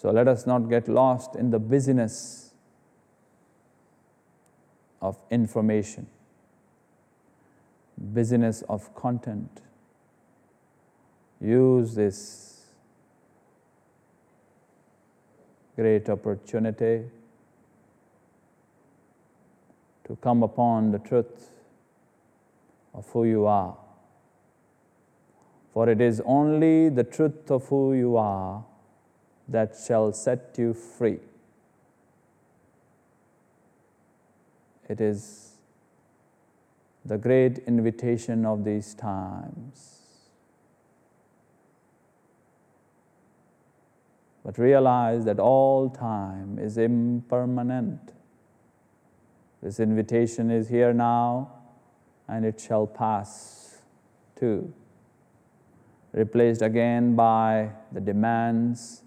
So 0.00 0.10
let 0.10 0.28
us 0.28 0.46
not 0.46 0.70
get 0.70 0.88
lost 0.88 1.36
in 1.36 1.50
the 1.50 1.58
busyness 1.58 2.54
of 5.02 5.18
information, 5.30 6.06
busyness 7.98 8.62
of 8.62 8.94
content. 8.94 9.60
Use 11.38 11.94
this 11.94 12.62
great 15.76 16.08
opportunity 16.08 17.04
to 20.04 20.16
come 20.22 20.42
upon 20.42 20.92
the 20.92 20.98
truth 20.98 21.50
of 22.94 23.06
who 23.10 23.24
you 23.24 23.44
are. 23.44 23.76
For 25.74 25.90
it 25.90 26.00
is 26.00 26.22
only 26.24 26.88
the 26.88 27.04
truth 27.04 27.50
of 27.50 27.68
who 27.68 27.92
you 27.92 28.16
are 28.16 28.64
that 29.50 29.76
shall 29.86 30.12
set 30.12 30.54
you 30.56 30.72
free. 30.72 31.18
It 34.88 35.00
is 35.00 35.50
the 37.04 37.18
great 37.18 37.58
invitation 37.66 38.46
of 38.46 38.64
these 38.64 38.94
times. 38.94 39.98
But 44.44 44.56
realize 44.58 45.24
that 45.26 45.38
all 45.38 45.90
time 45.90 46.58
is 46.58 46.78
impermanent. 46.78 48.12
This 49.62 49.80
invitation 49.80 50.50
is 50.50 50.68
here 50.68 50.92
now 50.92 51.52
and 52.28 52.44
it 52.44 52.60
shall 52.60 52.86
pass 52.86 53.78
too, 54.36 54.72
replaced 56.12 56.62
again 56.62 57.14
by 57.14 57.70
the 57.92 58.00
demands 58.00 59.02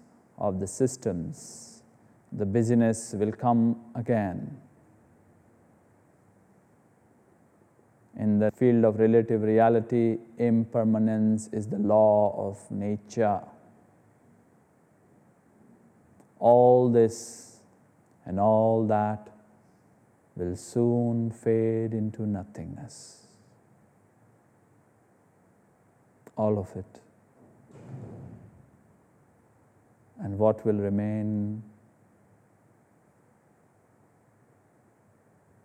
of 0.48 0.60
the 0.60 0.66
systems, 0.66 1.82
the 2.30 2.44
busyness 2.44 3.14
will 3.16 3.32
come 3.32 3.76
again. 3.94 4.58
In 8.16 8.38
the 8.38 8.50
field 8.52 8.84
of 8.84 8.98
relative 8.98 9.42
reality, 9.42 10.18
impermanence 10.38 11.48
is 11.52 11.66
the 11.68 11.78
law 11.78 12.48
of 12.48 12.70
nature. 12.70 13.40
All 16.38 16.90
this 16.90 17.60
and 18.26 18.38
all 18.38 18.86
that 18.86 19.30
will 20.36 20.56
soon 20.56 21.30
fade 21.30 21.94
into 21.94 22.26
nothingness. 22.26 23.26
All 26.36 26.58
of 26.58 26.76
it. 26.76 27.03
And 30.20 30.38
what 30.38 30.64
will 30.64 30.74
remain 30.74 31.62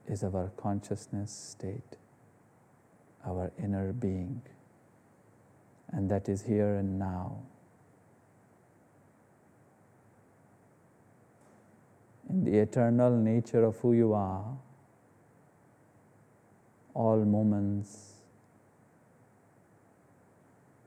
is 0.07 0.23
our 0.23 0.51
consciousness 0.57 1.31
state, 1.31 1.97
our 3.25 3.51
inner 3.61 3.93
being, 3.93 4.41
and 5.91 6.09
that 6.09 6.27
is 6.27 6.43
here 6.43 6.75
and 6.75 6.97
now. 6.97 7.37
In 12.29 12.43
the 12.43 12.57
eternal 12.59 13.11
nature 13.11 13.63
of 13.63 13.77
who 13.77 13.93
you 13.93 14.13
are, 14.13 14.45
all 16.93 17.17
moments 17.17 18.13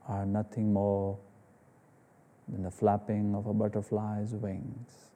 are 0.08 0.26
nothing 0.26 0.72
more 0.72 1.18
than 2.48 2.62
the 2.62 2.70
flapping 2.70 3.34
of 3.34 3.46
a 3.46 3.52
butterfly's 3.52 4.32
wings. 4.32 5.10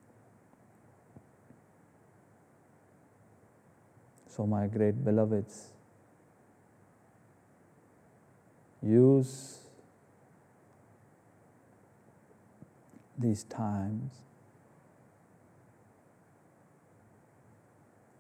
So, 4.29 4.47
my 4.47 4.67
great 4.67 5.03
beloveds, 5.03 5.69
use 8.83 9.59
these 13.19 13.45
times 13.45 14.13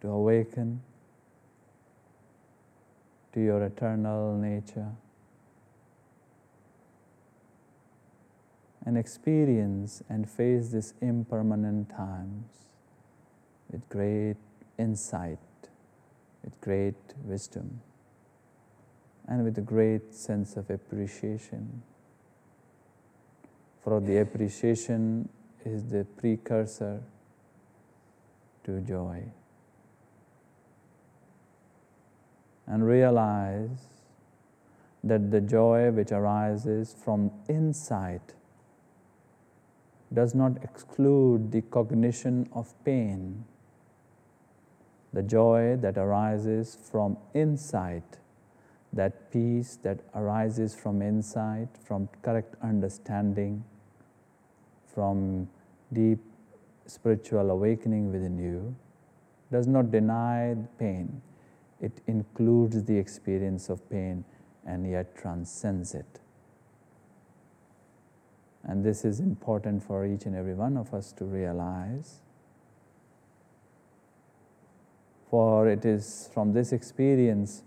to 0.00 0.08
awaken 0.08 0.80
to 3.34 3.40
your 3.40 3.62
eternal 3.62 4.34
nature. 4.38 4.88
And 8.86 8.96
experience 8.96 10.02
and 10.08 10.30
face 10.30 10.68
these 10.68 10.94
impermanent 11.02 11.90
times 11.90 12.46
with 13.70 13.86
great 13.88 14.36
insight, 14.78 15.38
with 16.44 16.58
great 16.60 16.94
wisdom, 17.24 17.80
and 19.26 19.42
with 19.42 19.58
a 19.58 19.60
great 19.60 20.14
sense 20.14 20.56
of 20.56 20.70
appreciation. 20.70 21.82
For 23.82 24.00
the 24.00 24.18
appreciation 24.18 25.28
is 25.64 25.84
the 25.84 26.04
precursor 26.04 27.02
to 28.64 28.80
joy. 28.80 29.24
And 32.68 32.86
realize 32.86 33.88
that 35.02 35.30
the 35.30 35.40
joy 35.40 35.90
which 35.90 36.12
arises 36.12 36.94
from 37.04 37.30
insight 37.48 38.34
does 40.16 40.34
not 40.34 40.56
exclude 40.64 41.52
the 41.52 41.60
cognition 41.60 42.48
of 42.52 42.72
pain. 42.86 43.44
The 45.12 45.22
joy 45.22 45.76
that 45.82 45.98
arises 45.98 46.78
from 46.90 47.18
insight, 47.34 48.16
that 48.94 49.30
peace 49.30 49.78
that 49.82 50.00
arises 50.14 50.74
from 50.74 51.02
insight, 51.02 51.68
from 51.84 52.08
correct 52.22 52.54
understanding, 52.62 53.62
from 54.86 55.50
deep 55.92 56.20
spiritual 56.86 57.50
awakening 57.50 58.10
within 58.10 58.38
you, 58.38 58.74
does 59.52 59.66
not 59.66 59.90
deny 59.90 60.56
pain. 60.78 61.20
It 61.78 62.00
includes 62.06 62.84
the 62.84 62.96
experience 62.96 63.68
of 63.68 63.86
pain 63.90 64.24
and 64.66 64.90
yet 64.90 65.14
transcends 65.14 65.94
it. 65.94 66.20
And 68.66 68.84
this 68.84 69.04
is 69.04 69.20
important 69.20 69.84
for 69.84 70.04
each 70.04 70.26
and 70.26 70.34
every 70.34 70.54
one 70.54 70.76
of 70.76 70.92
us 70.92 71.12
to 71.12 71.24
realize. 71.24 72.20
For 75.30 75.68
it 75.68 75.84
is 75.84 76.28
from 76.34 76.52
this 76.52 76.72
experience 76.72 77.62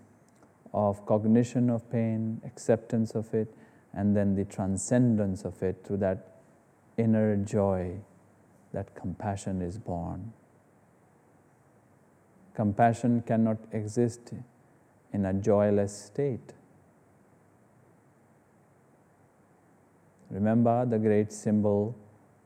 of 0.73 1.05
cognition 1.05 1.69
of 1.69 1.89
pain, 1.89 2.41
acceptance 2.45 3.15
of 3.15 3.33
it, 3.33 3.55
and 3.93 4.15
then 4.15 4.35
the 4.35 4.45
transcendence 4.45 5.45
of 5.45 5.63
it 5.63 5.83
through 5.85 5.97
that 5.97 6.41
inner 6.97 7.38
joy 7.38 7.97
that 8.73 8.93
compassion 8.93 9.62
is 9.62 9.77
born. 9.77 10.33
Compassion 12.53 13.23
cannot 13.25 13.57
exist 13.71 14.33
in 15.13 15.25
a 15.25 15.33
joyless 15.33 16.05
state. 16.05 16.53
Remember 20.29 20.85
the 20.85 20.99
great 20.99 21.31
symbol 21.31 21.95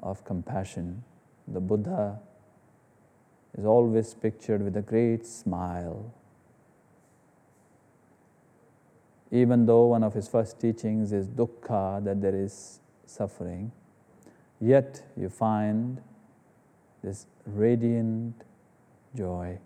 of 0.01 0.23
compassion. 0.23 1.03
The 1.47 1.59
Buddha 1.59 2.19
is 3.57 3.65
always 3.65 4.13
pictured 4.13 4.63
with 4.63 4.77
a 4.77 4.81
great 4.81 5.25
smile. 5.25 6.13
Even 9.31 9.65
though 9.65 9.87
one 9.87 10.03
of 10.03 10.13
his 10.13 10.27
first 10.27 10.59
teachings 10.59 11.11
is 11.11 11.27
dukkha, 11.27 12.03
that 12.03 12.21
there 12.21 12.35
is 12.35 12.79
suffering, 13.05 13.71
yet 14.61 15.03
you 15.17 15.29
find 15.29 16.01
this 17.03 17.25
radiant 17.45 18.35
joy. 19.15 19.59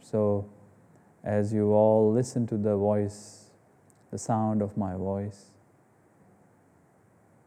So, 0.00 0.48
as 1.28 1.52
you 1.52 1.72
all 1.74 2.10
listen 2.10 2.46
to 2.46 2.56
the 2.56 2.74
voice, 2.74 3.50
the 4.10 4.16
sound 4.16 4.62
of 4.62 4.78
my 4.78 4.94
voice, 4.94 5.50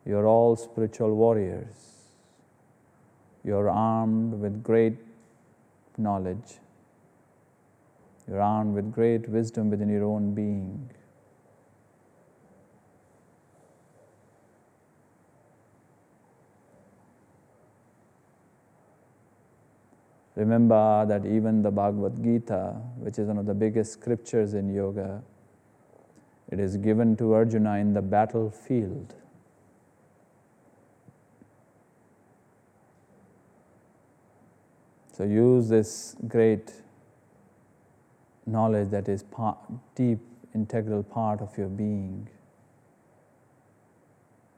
you're 0.06 0.28
all 0.28 0.56
spiritual 0.56 1.15
warriors. 1.15 1.78
You're 3.44 3.70
armed 3.70 4.39
with 4.39 4.62
great 4.62 5.00
knowledge. 5.98 6.60
You're 8.28 8.41
armed 8.41 8.76
with 8.76 8.91
great 8.91 9.28
wisdom 9.28 9.72
within 9.72 9.89
your 9.89 10.04
own 10.04 10.36
being. 10.36 10.91
Remember 20.41 21.06
that 21.06 21.23
even 21.23 21.62
the 21.62 21.69
Bhagavad 21.69 22.23
Gita, 22.23 22.73
which 22.97 23.19
is 23.19 23.27
one 23.27 23.38
of 23.38 23.45
the 23.45 23.54
biggest 23.54 23.93
scriptures 23.93 24.56
in 24.56 24.73
yoga, 24.73 25.21
it 26.51 26.60
is 26.60 26.77
given 26.77 27.15
to 27.17 27.34
Arjuna 27.34 27.75
in 27.75 27.93
the 27.93 28.01
battlefield. 28.01 29.13
So 35.15 35.25
use 35.25 35.69
this 35.69 36.15
great 36.27 36.73
knowledge 38.47 38.89
that 38.89 39.08
is 39.08 39.21
part, 39.21 39.60
deep, 39.93 40.21
integral 40.56 41.04
part 41.04 41.39
of 41.41 41.56
your 41.56 41.69
being 41.69 42.27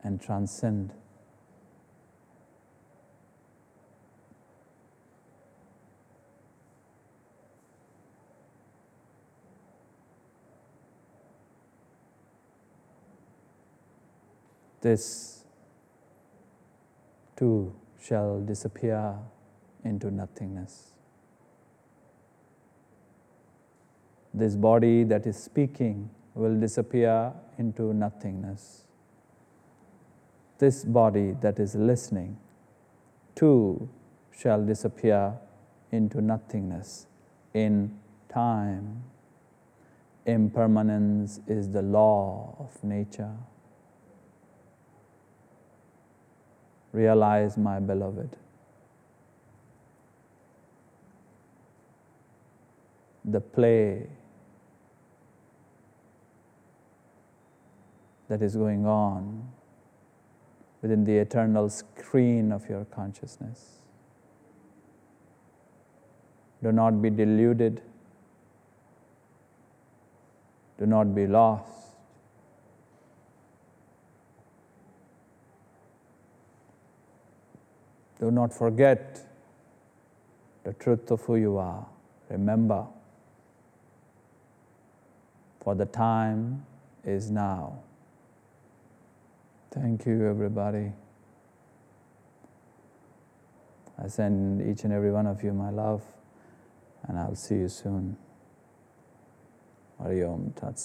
and 0.01 0.21
transcend. 0.21 0.93
This 14.83 15.45
too 17.37 17.73
shall 18.01 18.41
disappear 18.41 19.15
into 19.85 20.11
nothingness. 20.11 20.91
This 24.33 24.57
body 24.57 25.05
that 25.05 25.25
is 25.25 25.37
speaking 25.37 26.09
will 26.35 26.59
disappear 26.59 27.31
into 27.57 27.93
nothingness. 27.93 28.83
This 30.57 30.83
body 30.83 31.31
that 31.39 31.59
is 31.59 31.75
listening 31.75 32.35
too 33.35 33.87
shall 34.37 34.65
disappear 34.65 35.35
into 35.91 36.19
nothingness 36.19 37.07
in 37.53 37.97
time. 38.27 39.03
Impermanence 40.25 41.39
is 41.47 41.69
the 41.69 41.81
law 41.81 42.57
of 42.59 42.83
nature. 42.83 43.31
Realize, 46.93 47.57
my 47.57 47.79
beloved, 47.79 48.37
the 53.25 53.41
play 53.41 54.07
that 58.29 58.41
is 58.41 58.55
going 58.55 58.85
on 58.85 59.49
within 60.81 61.03
the 61.03 61.17
eternal 61.17 61.69
screen 61.69 62.51
of 62.51 62.69
your 62.69 62.85
consciousness. 62.85 63.79
Do 66.61 66.71
not 66.71 67.01
be 67.01 67.09
deluded. 67.09 67.81
Do 70.77 70.85
not 70.85 71.13
be 71.13 71.27
lost. 71.27 71.82
Do 78.23 78.31
not 78.31 78.53
forget 78.53 79.19
the 80.63 80.71
truth 80.71 81.11
of 81.11 81.19
who 81.23 81.35
you 81.35 81.57
are. 81.57 81.85
Remember 82.29 82.87
for 85.61 85.75
the 85.75 85.85
time 85.85 86.65
is 87.03 87.29
now. 87.29 87.79
Thank 89.71 90.05
you, 90.05 90.25
everybody. 90.25 90.93
I 94.01 94.07
send 94.07 94.61
each 94.71 94.85
and 94.85 94.93
every 94.93 95.11
one 95.11 95.27
of 95.27 95.43
you 95.43 95.51
my 95.51 95.71
love, 95.71 96.01
and 97.09 97.19
I'll 97.19 97.35
see 97.35 97.55
you 97.55 97.67
soon. 97.67 98.15
Hari 100.01 100.23
Om 100.23 100.53
Tat 100.55 100.79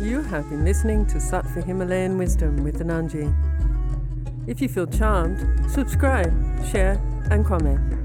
You 0.00 0.20
have 0.22 0.50
been 0.50 0.64
listening 0.64 1.06
to 1.06 1.18
Sattva 1.18 1.64
Himalayan 1.64 2.18
Wisdom 2.18 2.64
with 2.64 2.80
Anandji. 2.80 3.32
If 4.46 4.60
you 4.60 4.68
feel 4.68 4.86
charmed, 4.86 5.70
subscribe, 5.70 6.32
share, 6.66 7.00
and 7.30 7.46
comment. 7.46 8.03